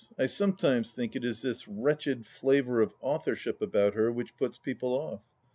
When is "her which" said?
3.93-4.35